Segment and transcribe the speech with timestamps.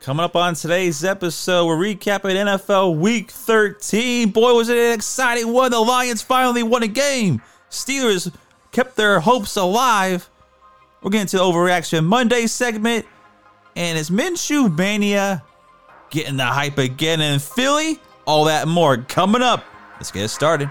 [0.00, 4.30] Coming up on today's episode, we're recapping NFL Week 13.
[4.30, 5.70] Boy, was it an exciting one.
[5.70, 7.42] The Lions finally won a game.
[7.70, 8.34] Steelers
[8.72, 10.30] kept their hopes alive.
[11.02, 13.04] We're getting to the Overreaction Monday segment.
[13.76, 15.42] And it's Minshew Mania
[16.08, 18.00] getting the hype again in Philly.
[18.26, 19.66] All that and more coming up.
[19.96, 20.70] Let's get started.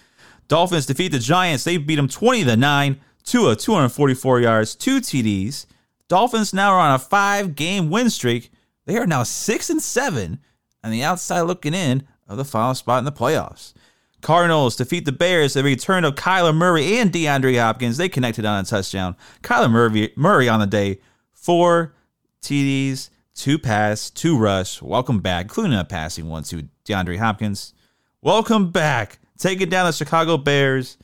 [0.47, 1.63] Dolphins defeat the Giants.
[1.63, 2.99] They beat them 20 to 9.
[3.23, 5.67] Tua 244 yards, two TDs.
[6.07, 8.51] Dolphins now are on a five game win streak.
[8.85, 10.39] They are now 6 and 7
[10.83, 13.73] on the outside looking in of the final spot in the playoffs.
[14.21, 15.53] Cardinals defeat the Bears.
[15.53, 17.97] The return of Kyler Murray and DeAndre Hopkins.
[17.97, 19.15] They connected on a touchdown.
[19.43, 20.99] Kyler Murray, Murray on the day,
[21.31, 21.93] four
[22.41, 24.81] TDs, two pass, two rush.
[24.81, 27.73] Welcome back, including a passing one to DeAndre Hopkins.
[28.21, 30.97] Welcome back, taking down the Chicago Bears,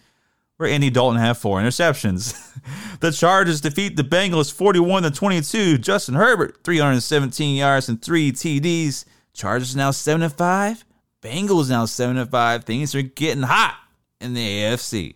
[0.58, 2.36] where Andy Dalton had four interceptions.
[3.00, 5.78] the Chargers defeat the Bengals 41 to 22.
[5.78, 9.06] Justin Herbert 317 yards and three TDs.
[9.34, 10.86] Chargers now 7 to 5.
[11.22, 12.64] Bengals now 7 to 5.
[12.64, 13.78] Things are getting hot
[14.20, 15.16] in the AFC.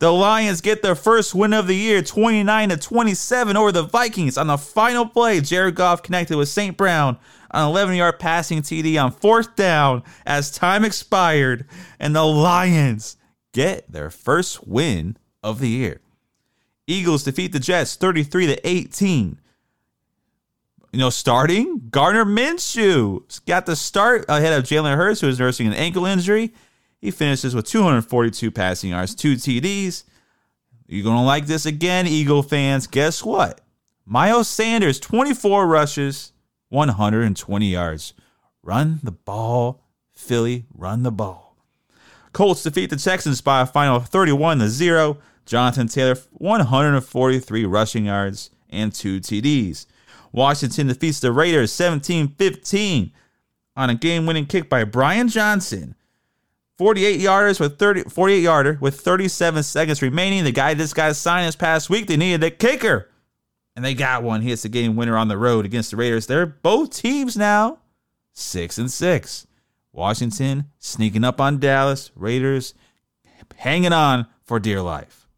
[0.00, 4.38] The Lions get their first win of the year, 29 to 27 over the Vikings.
[4.38, 6.74] On the final play, Jared Goff connected with St.
[6.74, 7.18] Brown
[7.50, 11.66] on 11 yard passing TD on fourth down as time expired,
[11.98, 13.18] and the Lions
[13.52, 16.00] get their first win of the year.
[16.86, 19.38] Eagles defeat the Jets 33 to 18.
[20.92, 25.66] You know, starting Gardner Minshew got the start ahead of Jalen Hurts, who is nursing
[25.66, 26.54] an ankle injury.
[27.00, 30.04] He finishes with 242 passing yards, two TDs.
[30.86, 32.86] You're going to like this again, Eagle fans.
[32.86, 33.60] Guess what?
[34.04, 36.32] Miles Sanders, 24 rushes,
[36.68, 38.12] 120 yards.
[38.62, 41.56] Run the ball, Philly, run the ball.
[42.32, 45.18] Colts defeat the Texans by a final of 31 to 0.
[45.46, 49.86] Jonathan Taylor, 143 rushing yards and two TDs.
[50.32, 53.12] Washington defeats the Raiders 17 15
[53.76, 55.94] on a game winning kick by Brian Johnson.
[56.80, 60.44] 48 yarders with 30 48 yarder with 37 seconds remaining.
[60.44, 63.10] The guy this guy signed this past week, they needed a kicker.
[63.76, 64.40] And they got one.
[64.40, 66.26] He hits the game winner on the road against the Raiders.
[66.26, 67.80] They're both teams now
[68.32, 69.46] 6 and 6.
[69.92, 72.72] Washington sneaking up on Dallas, Raiders
[73.56, 75.28] hanging on for dear life.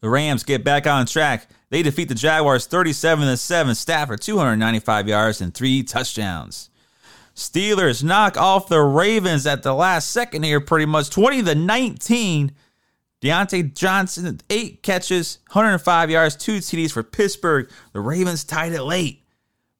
[0.00, 1.48] The Rams get back on track.
[1.70, 3.74] They defeat the Jaguars 37 to 7.
[3.74, 6.70] Stafford 295 yards and 3 touchdowns.
[7.34, 12.52] Steelers knock off the Ravens at the last second here, pretty much 20 to 19.
[13.20, 17.70] Diontae Johnson, eight catches, 105 yards, two TDs for Pittsburgh.
[17.92, 19.24] The Ravens tied it late.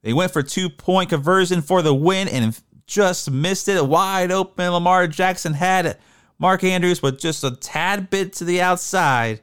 [0.02, 3.86] They went for two point conversion for the win and just missed it.
[3.86, 4.70] Wide open.
[4.70, 6.00] Lamar Jackson had it.
[6.38, 9.40] Mark Andrews, but just a tad bit to the outside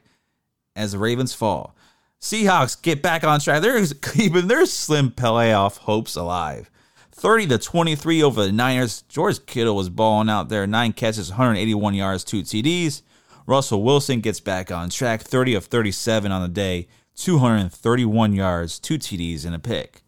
[0.76, 1.74] as the Ravens fall.
[2.20, 3.62] Seahawks get back on track.
[3.62, 6.70] They're keeping their slim playoff hopes alive.
[7.12, 9.02] 30 to 23 over the Niners.
[9.02, 10.66] George Kittle was balling out there.
[10.66, 13.02] Nine catches, 181 yards, two TDs.
[13.46, 15.22] Russell Wilson gets back on track.
[15.22, 20.02] 30 of 37 on the day, 231 yards, two TDs, and a pick.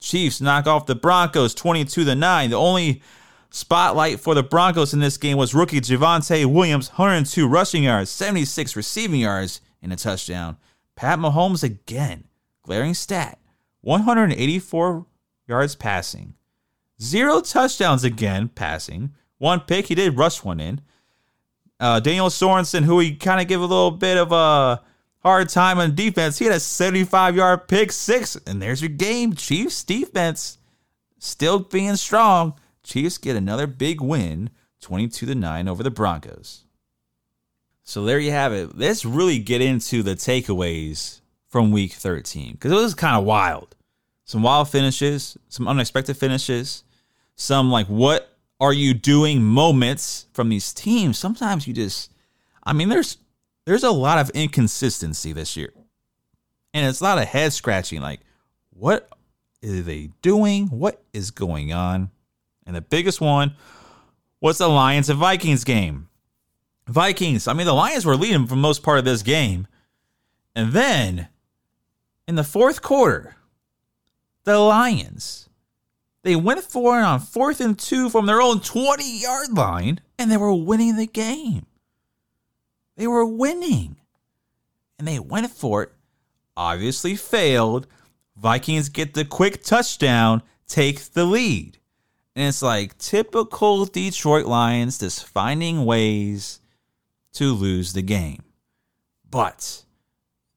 [0.00, 2.50] Chiefs knock off the Broncos 22 to 9.
[2.50, 3.02] The only
[3.50, 8.76] spotlight for the Broncos in this game was rookie Javonte Williams, 102 rushing yards, 76
[8.76, 10.56] receiving yards, and a touchdown.
[10.94, 12.24] Pat Mahomes again,
[12.62, 13.38] glaring stat
[13.80, 15.06] 184
[15.48, 16.34] yards passing,
[17.00, 19.86] zero touchdowns again passing, one pick.
[19.86, 20.80] He did rush one in.
[21.80, 24.82] Uh, Daniel Sorensen, who we kind of give a little bit of a
[25.20, 28.36] hard time on defense, he had a 75 yard pick six.
[28.46, 29.34] And there's your game.
[29.34, 30.58] Chiefs defense
[31.18, 32.54] still being strong.
[32.82, 34.50] Chiefs get another big win,
[34.80, 36.64] 22 to 9 over the Broncos.
[37.84, 38.76] So there you have it.
[38.76, 43.74] Let's really get into the takeaways from week 13 because it was kind of wild.
[44.28, 46.84] Some wild finishes, some unexpected finishes,
[47.34, 51.18] some like, what are you doing moments from these teams.
[51.18, 52.12] Sometimes you just,
[52.62, 53.16] I mean, there's
[53.64, 55.72] there's a lot of inconsistency this year,
[56.74, 58.02] and it's a lot of head scratching.
[58.02, 58.20] Like,
[58.70, 59.08] what
[59.64, 60.66] are they doing?
[60.66, 62.10] What is going on?
[62.66, 63.54] And the biggest one
[64.42, 66.08] was the Lions and Vikings game.
[66.86, 67.48] Vikings.
[67.48, 69.66] I mean, the Lions were leading for most part of this game.
[70.54, 71.28] And then
[72.26, 73.36] in the fourth quarter,
[74.48, 75.48] the Lions,
[76.22, 80.30] they went for it on fourth and two from their own 20 yard line, and
[80.30, 81.66] they were winning the game.
[82.96, 83.96] They were winning.
[84.98, 85.92] And they went for it,
[86.56, 87.86] obviously failed.
[88.36, 91.78] Vikings get the quick touchdown, take the lead.
[92.34, 96.60] And it's like typical Detroit Lions just finding ways
[97.34, 98.42] to lose the game.
[99.30, 99.84] But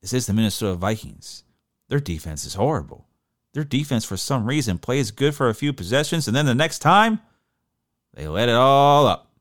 [0.01, 1.43] this is the Minnesota Vikings.
[1.89, 3.05] Their defense is horrible.
[3.53, 6.79] Their defense, for some reason, plays good for a few possessions, and then the next
[6.79, 7.19] time,
[8.13, 9.31] they let it all up.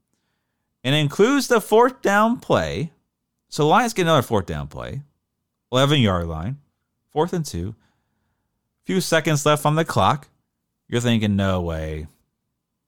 [0.82, 2.92] And includes the fourth down play.
[3.48, 5.02] So Lions get another fourth down play,
[5.72, 6.58] 11 yard line,
[7.12, 7.74] fourth and two.
[8.84, 10.28] Few seconds left on the clock.
[10.88, 12.06] You're thinking, no way.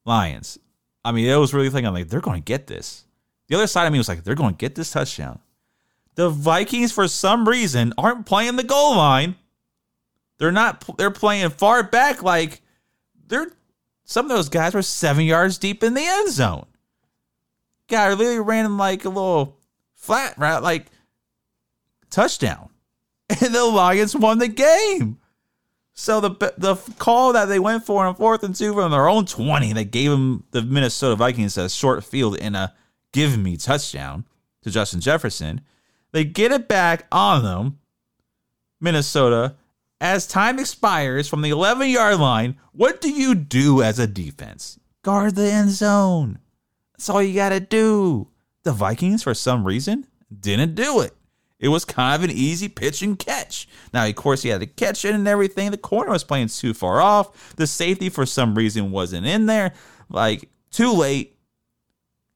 [0.05, 0.59] Lions.
[1.05, 3.05] I mean, I was really thinking, like, they're going to get this.
[3.47, 5.39] The other side of me was like, they're going to get this touchdown.
[6.15, 9.35] The Vikings, for some reason, aren't playing the goal line.
[10.37, 10.97] They're not.
[10.97, 12.23] They're playing far back.
[12.23, 12.61] Like
[13.27, 13.51] they're.
[14.05, 16.65] Some of those guys were seven yards deep in the end zone.
[17.87, 19.57] Guy literally ran like a little
[19.95, 20.87] flat route, like
[22.09, 22.69] touchdown,
[23.29, 25.19] and the Lions won the game.
[25.93, 29.25] So the the call that they went for on fourth and two from their own
[29.25, 32.73] twenty, they gave them the Minnesota Vikings a short field in a
[33.11, 34.25] give me touchdown
[34.63, 35.61] to Justin Jefferson.
[36.11, 37.79] They get it back on them,
[38.81, 39.55] Minnesota.
[40.03, 44.77] As time expires from the 11 yard line, what do you do as a defense?
[45.01, 46.39] Guard the end zone.
[46.91, 48.27] That's all you got to do.
[48.63, 50.05] The Vikings, for some reason,
[50.37, 51.13] didn't do it.
[51.57, 53.65] It was kind of an easy pitch and catch.
[53.93, 55.71] Now, of course, he had to catch it and everything.
[55.71, 57.55] The corner was playing too far off.
[57.55, 59.71] The safety, for some reason, wasn't in there.
[60.09, 61.37] Like, too late.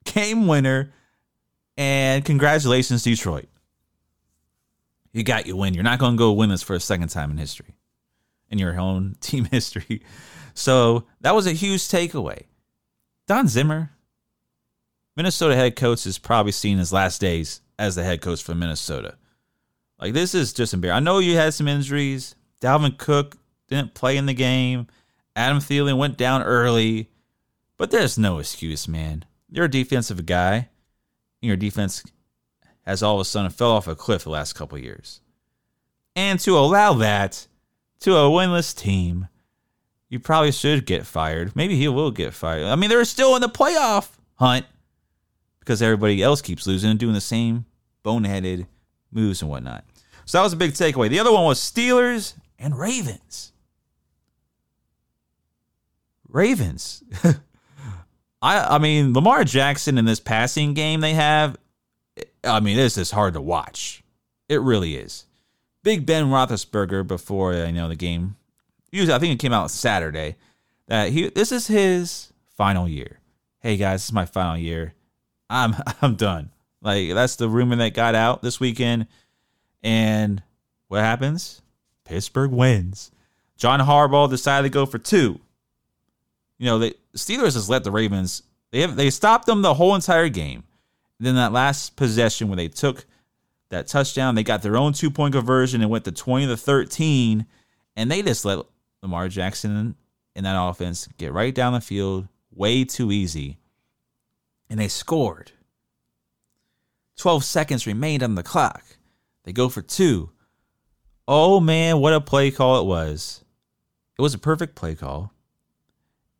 [0.05, 0.93] Game winner.
[1.75, 3.49] And congratulations, Detroit.
[5.17, 5.73] You got your win.
[5.73, 7.75] You're not going to go win this for a second time in history,
[8.51, 10.03] in your own team history.
[10.53, 12.43] So that was a huge takeaway.
[13.25, 13.91] Don Zimmer,
[15.15, 19.17] Minnesota head coach, is probably seen his last days as the head coach for Minnesota.
[19.99, 20.97] Like this is just embarrassing.
[20.97, 22.35] I know you had some injuries.
[22.61, 23.37] Dalvin Cook
[23.69, 24.85] didn't play in the game.
[25.35, 27.09] Adam Thielen went down early,
[27.75, 29.25] but there's no excuse, man.
[29.49, 30.69] You're a defensive guy.
[31.41, 32.03] And your defense
[32.87, 35.21] has all of a sudden it fell off a cliff the last couple years.
[36.15, 37.47] And to allow that
[37.99, 39.27] to a winless team,
[40.09, 41.55] you probably should get fired.
[41.55, 42.65] Maybe he will get fired.
[42.65, 44.65] I mean, they're still in the playoff hunt
[45.59, 47.65] because everybody else keeps losing and doing the same
[48.03, 48.67] boneheaded
[49.11, 49.83] moves and whatnot.
[50.25, 51.09] So that was a big takeaway.
[51.09, 53.51] The other one was Steelers and Ravens.
[56.27, 57.03] Ravens.
[58.41, 61.57] I I mean Lamar Jackson in this passing game they have.
[62.43, 64.03] I mean this is hard to watch.
[64.49, 65.25] It really is.
[65.83, 68.35] Big Ben Roethlisberger before uh, you know the game.
[68.91, 70.35] Usually I think it came out Saturday
[70.87, 73.19] that he this is his final year.
[73.59, 74.93] Hey guys, this is my final year.
[75.49, 76.51] I'm I'm done.
[76.81, 79.07] Like that's the rumor that got out this weekend.
[79.83, 80.41] And
[80.87, 81.61] what happens?
[82.05, 83.11] Pittsburgh wins.
[83.57, 85.39] John Harbaugh decided to go for two.
[86.57, 89.95] You know, the Steelers has let the Ravens they have they stopped them the whole
[89.95, 90.63] entire game.
[91.19, 93.05] Then that last possession when they took
[93.69, 94.35] that touchdown.
[94.35, 97.45] They got their own two point conversion and went to 20 to 13.
[97.95, 98.59] And they just let
[99.01, 99.95] Lamar Jackson
[100.35, 103.57] in that offense get right down the field way too easy.
[104.69, 105.51] And they scored.
[107.17, 108.83] 12 seconds remained on the clock.
[109.43, 110.29] They go for two.
[111.27, 113.43] Oh man, what a play call it was.
[114.17, 115.31] It was a perfect play call.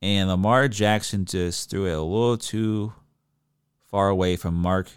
[0.01, 2.93] And Lamar Jackson just threw it a little too
[3.87, 4.89] far away from Mark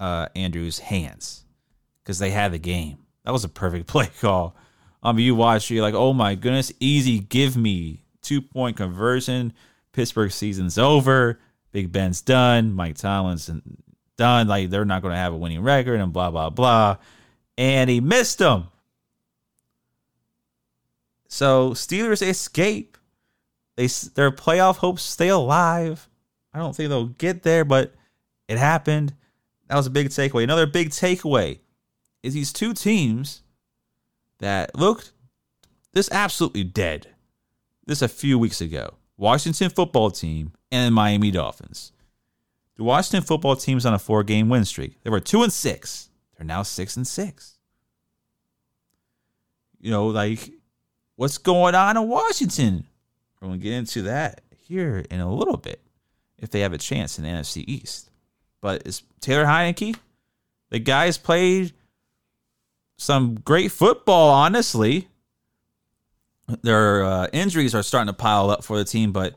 [0.00, 1.44] uh, Andrews' hands
[2.02, 2.98] because they had the game.
[3.24, 4.56] That was a perfect play call.
[5.02, 9.52] Um, you watch, you're like, oh my goodness, easy, give me two point conversion.
[9.92, 11.40] Pittsburgh season's over.
[11.72, 12.72] Big Ben's done.
[12.72, 13.50] Mike Tomlin's
[14.16, 14.48] done.
[14.48, 16.96] Like they're not going to have a winning record and blah blah blah.
[17.56, 18.68] And he missed them.
[21.28, 22.96] So Steelers escape.
[23.76, 26.08] They their playoff hopes stay alive.
[26.52, 27.94] I don't think they'll get there, but
[28.48, 29.14] it happened.
[29.68, 30.42] That was a big takeaway.
[30.42, 31.60] Another big takeaway
[32.22, 33.42] is these two teams
[34.38, 35.12] that looked
[35.92, 37.08] this absolutely dead.
[37.86, 38.94] This a few weeks ago.
[39.16, 41.92] Washington football team and the Miami Dolphins.
[42.76, 45.02] The Washington football team's on a four game win streak.
[45.02, 46.10] They were two and six.
[46.36, 47.58] They're now six and six.
[49.80, 50.50] You know, like
[51.16, 52.84] what's going on in Washington?
[53.40, 55.82] We're gonna get into that here in a little bit
[56.38, 58.07] if they have a chance in the NFC East.
[58.60, 59.96] But it's Taylor Heinicke.
[60.70, 61.72] The guy's played
[62.96, 65.08] some great football, honestly.
[66.62, 69.34] Their uh, injuries are starting to pile up for the team, but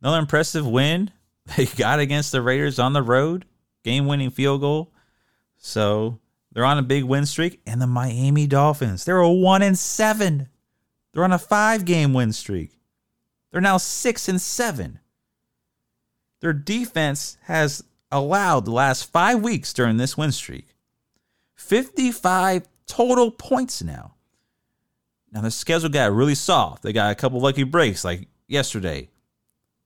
[0.00, 1.10] another impressive win
[1.56, 3.44] they got against the Raiders on the road,
[3.84, 4.92] game winning field goal.
[5.56, 6.18] So
[6.52, 7.60] they're on a big win streak.
[7.66, 10.48] And the Miami Dolphins, they're a one and seven.
[11.12, 12.78] They're on a five game win streak.
[13.50, 15.00] They're now six and seven.
[16.40, 20.74] Their defense has allowed the last five weeks during this win streak
[21.56, 24.14] 55 total points now.
[25.30, 26.82] Now the schedule got really soft.
[26.82, 29.10] They got a couple lucky breaks like yesterday.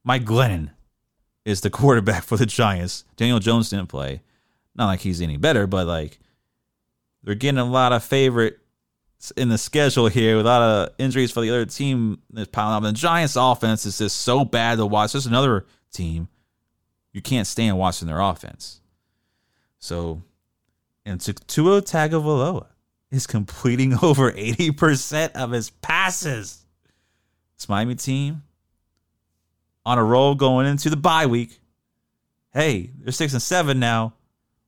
[0.04, 0.70] Mike Glennon
[1.44, 3.04] is the quarterback for the Giants.
[3.16, 4.22] Daniel Jones didn't play.
[4.74, 6.18] Not like he's any better, but like
[7.22, 8.58] they're getting a lot of favorites
[9.36, 12.76] in the schedule here with a lot of injuries for the other team that's piling
[12.76, 12.84] up.
[12.84, 15.12] And the Giants offense is just so bad to watch.
[15.12, 16.28] There's another team
[17.12, 18.80] you can't stand watching their offense.
[19.78, 20.22] So,
[21.04, 22.66] and Tua Tagovailoa
[23.10, 26.64] is completing over 80% of his passes.
[27.56, 28.42] This Miami team
[29.84, 31.60] on a roll going into the bye week.
[32.52, 34.14] Hey, they're six and seven now.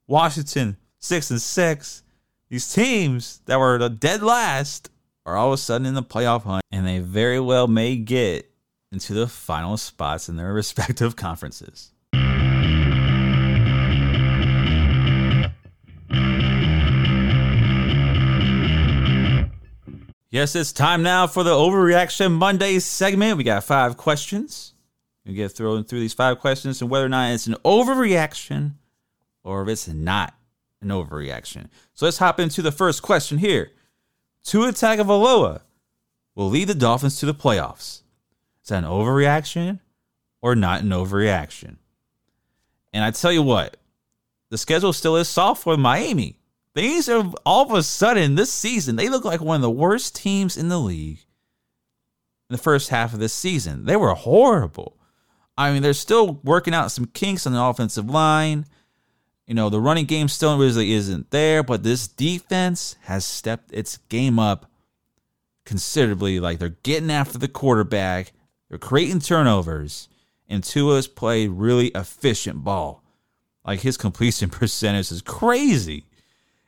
[0.07, 2.03] Washington six and six.
[2.49, 4.91] These teams that were the dead last
[5.27, 8.51] are all of a sudden in the playoff hunt, and they very well may get
[8.93, 11.93] into the final spots in their respective conferences.
[20.35, 23.37] Yes, it's time now for the Overreaction Monday segment.
[23.37, 24.75] We got five questions.
[25.25, 28.73] We get thrown through these five questions and whether or not it's an overreaction
[29.45, 30.35] or if it's not
[30.83, 31.69] an overreaction.
[31.93, 33.71] So let's hop into the first question here.
[34.43, 35.61] Tua Tagovailoa
[36.35, 38.03] will lead the Dolphins to the playoffs.
[38.65, 39.79] Is that an overreaction
[40.43, 41.77] or not an overreaction?
[42.93, 43.77] And I tell you what,
[44.51, 46.41] the schedule still is soft for Miami.
[46.75, 50.17] Things are all of a sudden this season, they look like one of the worst
[50.17, 51.21] teams in the league
[52.51, 53.85] in the first half of this season.
[53.85, 54.97] They were horrible.
[55.57, 58.67] I mean, they're still working out some kinks on the offensive line.
[59.47, 63.99] You know, the running game still really isn't there, but this defense has stepped its
[64.09, 64.71] game up
[65.65, 66.41] considerably.
[66.41, 68.33] Like they're getting after the quarterback,
[68.69, 70.09] they're creating turnovers,
[70.49, 73.03] and Tua's played really efficient ball.
[73.65, 76.07] Like his completion percentage is crazy.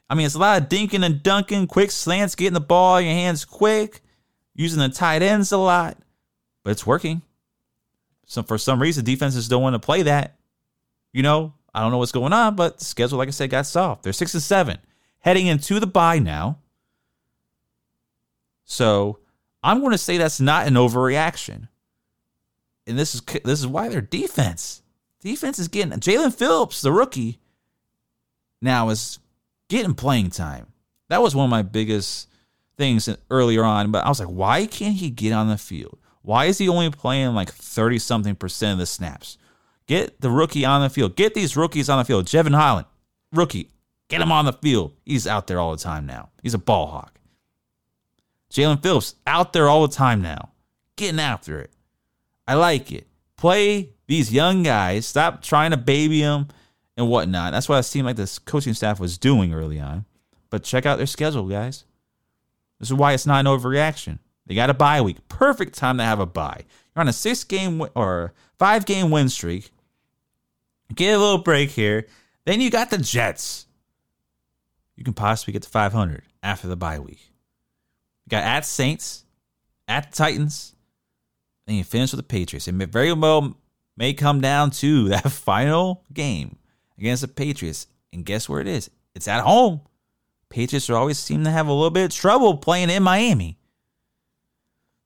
[0.08, 3.06] I mean, it's a lot of dinking and dunking, quick slants, getting the ball in
[3.06, 4.02] your hands quick,
[4.54, 5.98] using the tight ends a lot,
[6.62, 7.22] but it's working.
[8.26, 10.36] So for some reason, defenses don't want to play that.
[11.12, 13.66] You know, I don't know what's going on, but the schedule, like I said, got
[13.66, 14.02] soft.
[14.02, 14.78] They're six and seven,
[15.20, 16.58] heading into the bye now.
[18.64, 19.20] So
[19.62, 21.68] I'm going to say that's not an overreaction,
[22.86, 24.82] and this is this is why their defense
[25.20, 27.40] defense is getting Jaelan Phillips, the rookie,
[28.62, 29.18] now is
[29.68, 30.66] getting playing time.
[31.08, 32.28] That was one of my biggest
[32.76, 35.98] things earlier on, but I was like, why can't he get on the field?
[36.22, 39.38] Why is he only playing like 30 something percent of the snaps?
[39.86, 41.14] Get the rookie on the field.
[41.14, 42.26] Get these rookies on the field.
[42.26, 42.86] Jevon Holland,
[43.32, 43.70] rookie,
[44.08, 44.94] get him on the field.
[45.04, 46.30] He's out there all the time now.
[46.42, 47.20] He's a ball hawk.
[48.50, 50.50] Jaelan Phillips out there all the time now,
[50.96, 51.70] getting after it.
[52.48, 53.06] I like it.
[53.36, 55.06] Play these young guys.
[55.06, 56.48] Stop trying to baby them
[56.96, 57.52] and whatnot.
[57.52, 60.04] That's what it seemed like this coaching staff was doing early on.
[60.50, 61.84] but check out their schedule, guys.
[62.78, 64.18] This is why it's not an overreaction.
[64.46, 65.26] They got a bye week.
[65.28, 66.64] Perfect time to have a bye.
[66.94, 69.70] You're on a six game or five game win streak.
[70.94, 72.06] Get a little break here.
[72.44, 73.66] Then you got the Jets.
[74.94, 77.32] You can possibly get to 500 after the bye week.
[78.24, 79.24] You got at Saints,
[79.88, 80.74] at Titans,
[81.66, 82.68] and you finish with the Patriots.
[82.68, 83.56] It very well
[83.96, 86.56] may come down to that final game
[86.98, 87.86] against the Patriots.
[88.12, 88.90] And guess where it is?
[89.14, 89.80] It's at home.
[90.48, 93.58] Patriots always seem to have a little bit of trouble playing in Miami.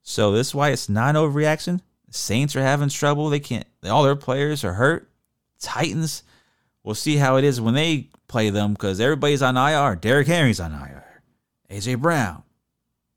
[0.03, 1.81] So this is why it's not an overreaction.
[2.09, 3.31] The Saints are having trouble.
[3.31, 3.67] They can't.
[3.85, 5.11] All their players are hurt.
[5.61, 6.23] Titans.
[6.83, 9.97] We'll see how it is when they play them because everybody's on IR.
[9.97, 11.23] Derrick Henry's on IR.
[11.71, 12.43] AJ Brown,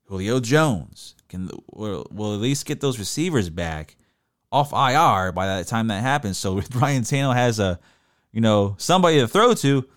[0.04, 3.96] Julio Jones can will, will at least get those receivers back
[4.52, 6.38] off IR by the time that happens.
[6.38, 7.80] So Ryan Tannehill has a,
[8.34, 9.88] you know, somebody to throw to.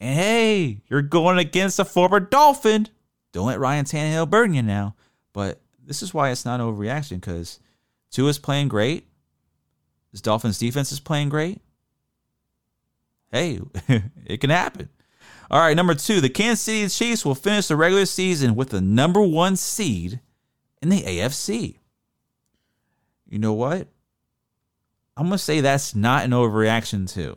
[0.00, 2.88] And hey, you're going against a former Dolphin.
[3.32, 4.96] Don't let Ryan Tannehill burn you now.
[5.34, 7.60] But this is why it's not an overreaction because
[8.10, 9.06] Tua's playing great.
[10.12, 11.60] This Dolphins defense is playing great.
[13.30, 13.60] Hey,
[14.24, 14.88] it can happen.
[15.50, 18.80] All right, number two, the Kansas City Chiefs will finish the regular season with the
[18.80, 20.20] number one seed
[20.80, 21.76] in the AFC.
[23.28, 23.88] You know what?
[25.16, 27.36] I'm going to say that's not an overreaction, too.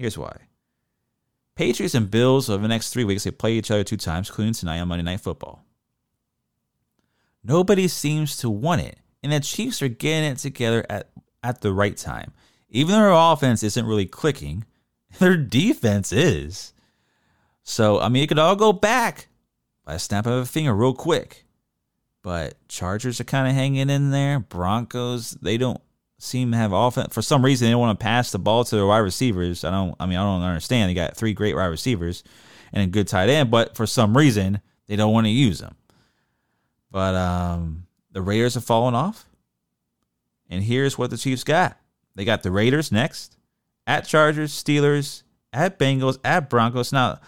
[0.00, 0.34] Here's why.
[1.56, 4.54] Patriots and Bills over the next three weeks, they play each other two times, including
[4.54, 5.62] tonight on Monday Night Football.
[7.44, 11.10] Nobody seems to want it, and the Chiefs are getting it together at,
[11.42, 12.32] at the right time.
[12.70, 14.64] Even though their offense isn't really clicking,
[15.18, 16.72] their defense is.
[17.62, 19.28] So, I mean, it could all go back
[19.84, 21.44] by a snap of a finger real quick.
[22.22, 24.40] But Chargers are kind of hanging in there.
[24.40, 25.82] Broncos, they don't
[26.22, 27.14] seem to have offense.
[27.14, 29.64] For some reason, they don't want to pass the ball to their wide receivers.
[29.64, 30.90] I don't, I mean, I don't understand.
[30.90, 32.22] They got three great wide receivers
[32.72, 35.74] and a good tight end, but for some reason, they don't want to use them.
[36.90, 39.26] But um, the Raiders have fallen off.
[40.48, 41.76] And here's what the Chiefs got
[42.16, 43.36] they got the Raiders next,
[43.86, 46.92] at Chargers, Steelers, at Bengals, at Broncos.
[46.92, 47.20] Now,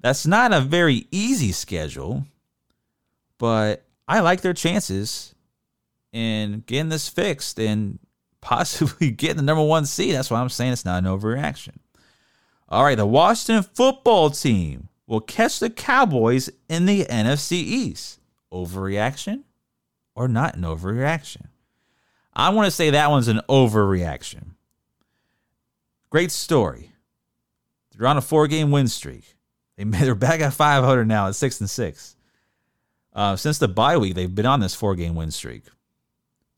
[0.00, 2.26] that's not a very easy schedule,
[3.38, 5.34] but I like their chances
[6.12, 7.98] in getting this fixed and
[8.40, 10.14] possibly getting the number one seed.
[10.14, 11.76] That's why I'm saying it's not an overreaction.
[12.68, 18.20] All right, the Washington football team will catch the Cowboys in the NFC East.
[18.52, 19.44] Overreaction
[20.14, 21.46] or not an overreaction?
[22.34, 24.54] I want to say that one's an overreaction.
[26.10, 26.92] Great story.
[27.96, 29.36] They're on a four game win streak.
[29.76, 32.16] They they're back at 500 now at six and six.
[33.12, 35.64] Uh, since the bye week, they've been on this four game win streak.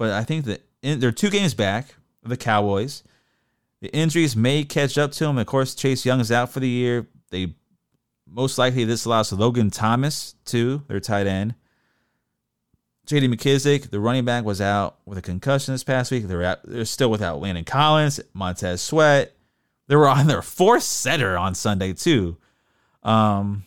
[0.03, 3.05] But I think that they're two games back of the Cowboys.
[3.83, 5.39] The injuries may catch up to them.
[5.39, 7.07] Of course, Chase Young is out for the year.
[7.31, 7.55] They
[8.27, 11.55] most likely this allows Logan Thomas too, their tight end.
[13.07, 13.29] J.D.
[13.29, 16.27] McKissic, the running back, was out with a concussion this past week.
[16.27, 19.37] They're they're still without Landon Collins, Montez Sweat.
[19.87, 22.39] They were on their fourth setter on Sunday too.
[23.05, 23.67] Um,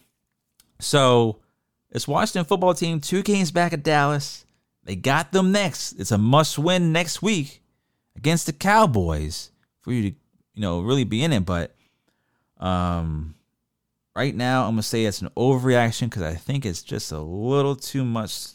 [0.81, 1.39] so
[1.91, 4.44] it's Washington football team two games back at Dallas.
[4.85, 5.93] They got them next.
[5.93, 7.61] It's a must win next week
[8.15, 10.15] against the Cowboys for you to,
[10.53, 11.45] you know, really be in it.
[11.45, 11.75] But
[12.59, 13.35] um,
[14.15, 17.75] right now, I'm gonna say it's an overreaction because I think it's just a little
[17.75, 18.47] too much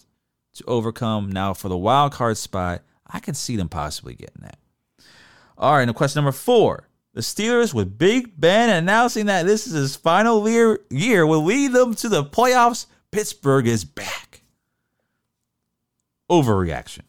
[0.54, 1.30] to overcome.
[1.30, 4.58] Now, for the wild card spot, I can see them possibly getting that.
[5.58, 6.86] All right, now question number four.
[7.12, 11.94] The Steelers, with Big Ben announcing that this is his final year will lead them
[11.96, 12.86] to the playoffs.
[13.10, 14.29] Pittsburgh is back.
[16.30, 17.02] Overreaction.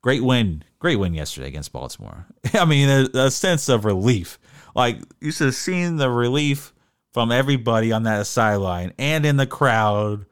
[0.00, 0.64] Great win.
[0.78, 2.26] Great win yesterday against Baltimore.
[2.54, 4.38] I mean, a, a sense of relief.
[4.74, 6.72] Like, you should have seen the relief
[7.12, 10.26] from everybody on that sideline and in the crowd.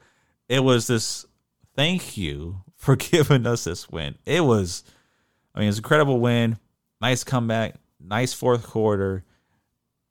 [0.49, 1.27] It was this
[1.77, 4.17] thank you for giving us this win.
[4.25, 4.85] It was,
[5.55, 6.59] I mean, it was an incredible win.
[7.01, 9.25] Nice comeback nice fourth quarter,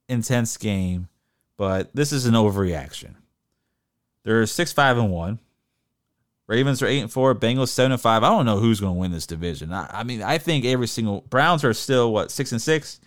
[0.08, 1.08] intense game,
[1.58, 3.16] but this is an overreaction.
[4.24, 5.40] They're six five and one.
[6.50, 7.36] Ravens are eight and four.
[7.36, 8.24] Bengals seven and five.
[8.24, 9.72] I don't know who's going to win this division.
[9.72, 13.00] I, I, mean, I think every single Browns are still what six and six.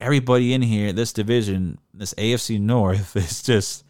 [0.00, 3.84] Everybody in here, this division, this AFC North, is just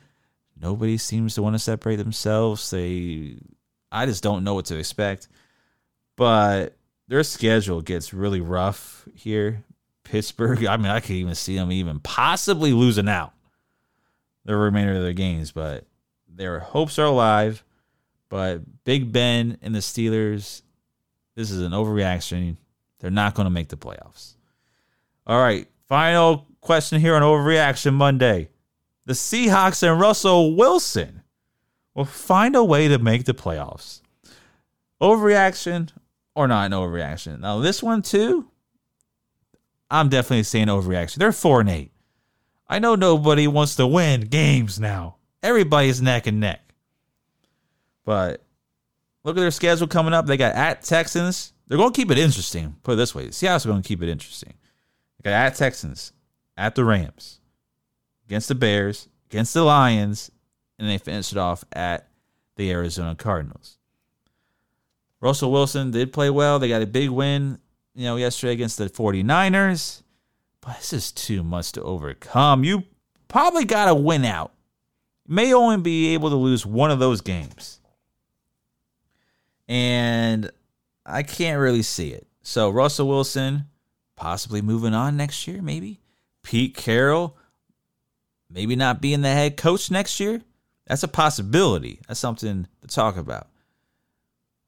[0.61, 2.71] nobody seems to want to separate themselves.
[2.71, 3.39] They,
[3.91, 5.29] I just don't know what to expect.
[6.17, 6.77] But
[7.09, 9.65] their schedule gets really rough here
[10.05, 13.33] Pittsburgh, I mean, I could even see them even possibly losing out
[14.45, 15.87] the remainder of their games, but
[16.29, 17.65] their hopes are alive.
[18.33, 20.63] But Big Ben and the Steelers,
[21.35, 22.57] this is an overreaction.
[22.99, 24.37] They're not going to make the playoffs.
[25.27, 28.49] All right, final question here on Overreaction Monday.
[29.05, 31.21] the Seahawks and Russell Wilson
[31.95, 34.01] will find a way to make the playoffs.
[34.99, 35.91] Overreaction
[36.35, 37.41] or not an overreaction?
[37.41, 38.49] Now, this one too,
[39.91, 41.17] I'm definitely saying overreaction.
[41.17, 41.93] They're 4 and 8.
[42.67, 45.17] I know nobody wants to win games now.
[45.43, 46.72] Everybody's neck and neck.
[48.05, 48.43] But
[49.25, 50.27] look at their schedule coming up.
[50.27, 51.53] They got at Texans.
[51.67, 52.77] They're going to keep it interesting.
[52.83, 54.55] Put it this way Seattle's going to keep it interesting.
[55.19, 56.13] They got at Texans,
[56.57, 57.41] at the Rams,
[58.27, 60.31] against the Bears, against the Lions,
[60.79, 62.09] and they finish it off at
[62.57, 63.79] the Arizona Cardinals.
[65.21, 66.59] Russell Wilson did play well.
[66.59, 67.59] They got a big win,
[67.95, 70.03] you know, yesterday against the 49ers.
[70.61, 72.65] But this is too much to overcome.
[72.65, 72.85] You
[73.29, 74.53] probably got to win out.
[75.27, 77.81] You may only be able to lose one of those games.
[79.73, 80.51] And
[81.07, 82.27] I can't really see it.
[82.43, 83.65] So Russell Wilson
[84.17, 85.99] possibly moving on next year, maybe.
[86.43, 87.39] Pete Carroll
[88.51, 90.43] maybe not being the head coach next year.
[90.87, 92.01] That's a possibility.
[92.07, 93.49] That's something to talk about.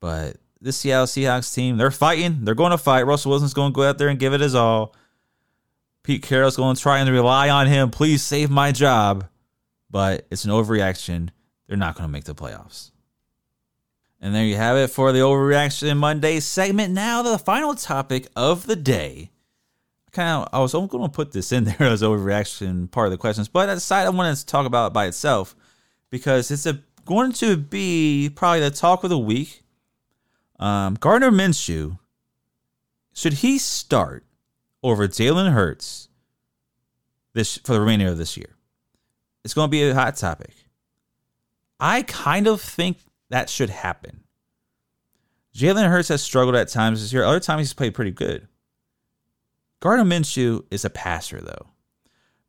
[0.01, 2.47] But this Seattle Seahawks team, they're fighting.
[2.47, 3.03] They're going to fight.
[3.03, 4.97] Russell Wilson's going to go out there and give it his all.
[6.03, 7.91] Pete Carroll's going to try and rely on him.
[7.91, 9.29] Please save my job.
[9.91, 11.29] But it's an overreaction.
[11.67, 12.91] They're not going to make the playoffs.
[14.25, 16.95] And there you have it for the Overreaction Monday segment.
[16.95, 19.31] Now, the final topic of the day.
[20.13, 23.19] Kind of, I was going to put this in there as overreaction part of the
[23.19, 25.55] questions, but I decided I wanted to talk about it by itself
[26.09, 29.63] because it's a, going to be probably the talk of the week.
[30.59, 31.99] Um, Gardner Minshew,
[33.13, 34.25] should he start
[34.83, 36.09] over Jalen Hurts
[37.35, 38.57] this for the remainder of this year?
[39.45, 40.55] It's going to be a hot topic.
[41.79, 42.97] I kind of think
[43.35, 44.23] that should happen.
[45.57, 47.25] Jalen Hurts has struggled at times this year.
[47.25, 48.47] Other times he's played pretty good.
[49.81, 51.67] Gardner Minshew is a passer, though.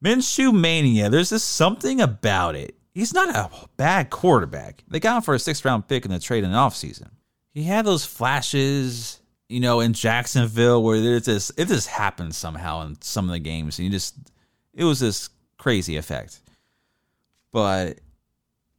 [0.04, 1.10] Minshew mania.
[1.10, 2.76] There's just something about it.
[2.94, 4.84] He's not a bad quarterback.
[4.88, 7.10] They got him for a sixth round pick in the trade in the offseason.
[7.52, 12.86] He had those flashes, you know, in Jacksonville where it just it just happened somehow
[12.86, 13.80] in some of the games.
[13.80, 14.16] And you just
[14.76, 16.42] it was this crazy effect.
[17.52, 18.02] But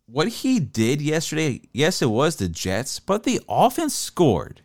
[0.06, 4.62] what he did yesterday, yes, it was the Jets, but the offense scored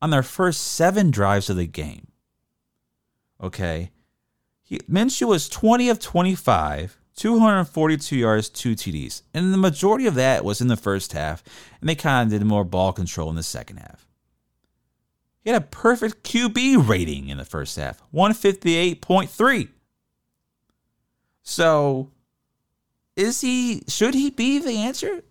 [0.00, 2.08] on their first seven drives of the game.
[3.42, 3.90] Okay.
[4.62, 9.22] He, Minshew was 20 of 25, 242 yards, two TDs.
[9.34, 11.42] And the majority of that was in the first half,
[11.80, 14.06] and they kind of did more ball control in the second half.
[15.42, 19.68] He had a perfect QB rating in the first half 158.3.
[21.42, 22.11] So
[23.16, 25.22] is he should he be the answer?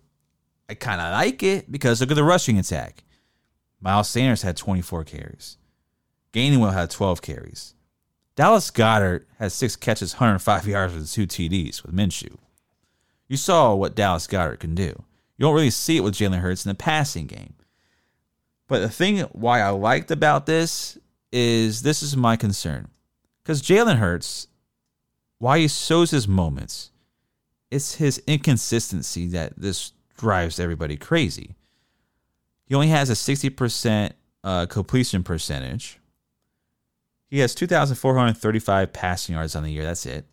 [0.68, 3.04] I kind of like it because look at the rushing attack.
[3.80, 5.58] Miles Sanders had 24 carries.
[6.32, 7.74] Gainwell had 12 carries.
[8.36, 12.36] Dallas Goedert had six catches, 105 yards with two TDs with Minshew.
[13.28, 14.84] You saw what Dallas Goedert can do.
[14.84, 17.54] You don't really see it with Jalen Hurts in the passing game.
[18.68, 20.96] But the thing why I liked about this
[21.32, 22.88] is this is my concern.
[23.42, 24.46] Because Jalen Hurts,
[25.38, 26.91] why he shows his moments,
[27.72, 31.56] it's his inconsistency that this drives everybody crazy.
[32.66, 34.12] He only has a 60%
[34.44, 35.98] uh, completion percentage.
[37.28, 39.84] He has 2,435 passing yards on the year.
[39.84, 40.26] That's it.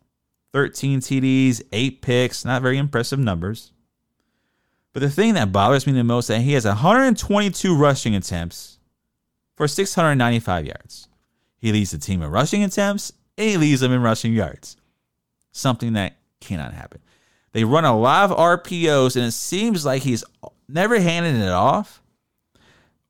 [0.51, 2.43] 13 TDs, 8 picks.
[2.43, 3.71] Not very impressive numbers.
[4.91, 8.79] But the thing that bothers me the most is that he has 122 rushing attempts
[9.55, 11.07] for 695 yards.
[11.57, 14.75] He leads the team in rushing attempts and he leads them in rushing yards.
[15.53, 16.99] Something that cannot happen.
[17.51, 20.23] They run a lot of RPOs, and it seems like he's
[20.67, 22.01] never handing it off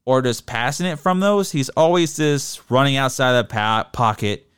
[0.05, 1.51] or just passing it from those.
[1.51, 4.49] He's always just running outside of the pocket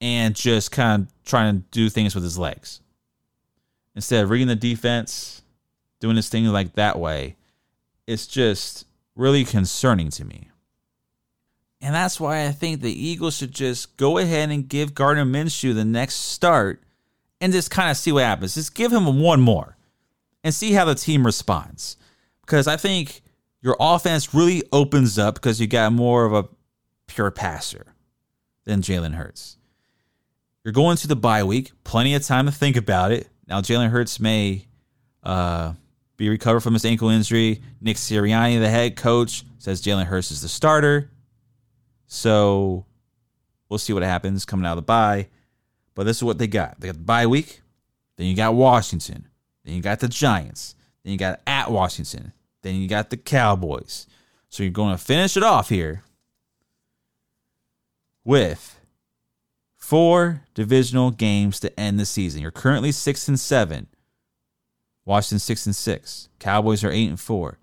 [0.00, 2.80] and just kind of trying to do things with his legs.
[3.94, 5.42] Instead of reading the defense,
[6.00, 7.36] doing his thing like that way,
[8.06, 10.48] it's just really concerning to me.
[11.80, 15.74] And that's why I think the Eagles should just go ahead and give Gardner Minshew
[15.74, 16.82] the next start
[17.40, 18.54] and just kind of see what happens.
[18.54, 19.76] Just give him one more
[20.44, 21.96] and see how the team responds.
[22.42, 23.22] Because I think
[23.60, 26.48] your offense really opens up because you got more of a
[27.06, 27.94] pure passer
[28.64, 29.56] than Jalen Hurts.
[30.64, 33.28] You're going to the bye week, plenty of time to think about it.
[33.46, 34.66] Now, Jalen Hurts may
[35.22, 35.72] uh,
[36.16, 37.62] be recovered from his ankle injury.
[37.80, 41.10] Nick Sirianni, the head coach, says Jalen Hurts is the starter.
[42.06, 42.84] So
[43.68, 45.28] we'll see what happens coming out of the bye.
[45.98, 46.78] But this is what they got.
[46.78, 47.60] They got the bye week.
[48.16, 49.26] Then you got Washington.
[49.64, 50.76] Then you got the Giants.
[51.02, 52.32] Then you got at Washington.
[52.62, 54.06] Then you got the Cowboys.
[54.48, 56.04] So you're going to finish it off here
[58.22, 58.78] with
[59.74, 62.42] four divisional games to end the season.
[62.42, 63.88] You're currently six and seven.
[65.04, 66.28] Washington six and six.
[66.38, 67.58] Cowboys are eight and four.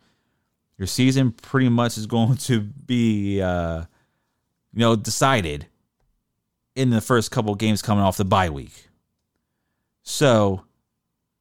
[0.77, 3.85] Your season pretty much is going to be, uh,
[4.73, 5.67] you know, decided
[6.75, 8.89] in the first couple games coming off the bye week.
[10.03, 10.65] So,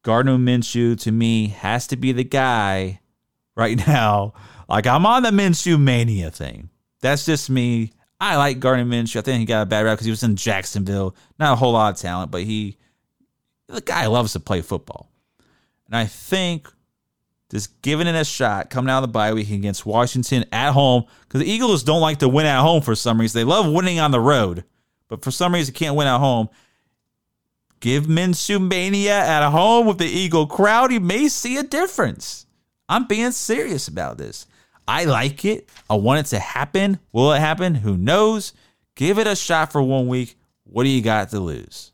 [0.03, 3.01] Gardner Minshew to me has to be the guy
[3.55, 4.33] right now.
[4.67, 6.69] Like I'm on the Minshew mania thing.
[7.01, 7.91] That's just me.
[8.19, 9.17] I like Gardner Minshew.
[9.17, 11.15] I think he got a bad rap because he was in Jacksonville.
[11.37, 12.77] Not a whole lot of talent, but he,
[13.67, 15.11] the guy loves to play football.
[15.85, 16.67] And I think
[17.51, 21.05] just giving it a shot, coming out of the bye week against Washington at home,
[21.21, 23.39] because the Eagles don't like to win at home for some reason.
[23.39, 24.63] They love winning on the road,
[25.07, 26.49] but for some reason can't win at home.
[27.79, 30.91] Give Mania at home with the Eagle crowd.
[30.91, 32.45] You may see a difference.
[32.89, 34.47] I'm being serious about this.
[34.87, 35.69] I like it.
[35.89, 36.99] I want it to happen.
[37.11, 37.75] Will it happen?
[37.75, 38.53] Who knows?
[38.95, 40.35] Give it a shot for one week.
[40.63, 41.91] What do you got to lose?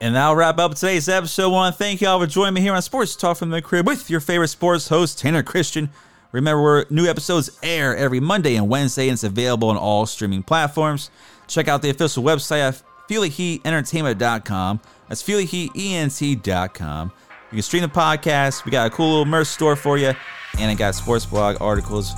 [0.00, 1.44] And that'll wrap up today's episode.
[1.44, 3.86] I want to thank y'all for joining me here on Sports Talk from the Crib
[3.86, 5.88] with your favorite sports host, Tanner Christian.
[6.34, 11.12] Remember, new episodes air every Monday and Wednesday, and it's available on all streaming platforms.
[11.46, 14.80] Check out the official website at FeelyHeatEntertainment.com.
[15.08, 17.12] That's FeelyHeatEnt.com.
[17.52, 18.64] You can stream the podcast.
[18.64, 20.12] We got a cool little merch store for you,
[20.58, 22.12] and I got sports blog articles,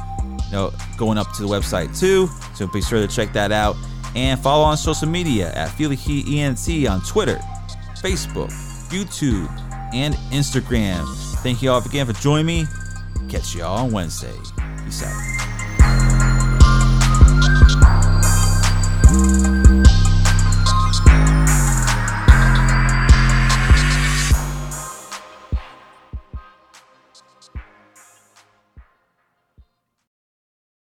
[0.47, 2.31] you know, going up to the website too.
[2.55, 3.77] So be sure to check that out
[4.15, 7.37] and follow on social media at FeelyHeatEnt on Twitter,
[8.01, 8.49] Facebook,
[8.89, 9.47] YouTube,
[9.93, 11.05] and Instagram.
[11.43, 12.67] Thank you all again for joining me.
[13.29, 14.39] Catch you all on Wednesday.
[14.85, 15.56] Peace out.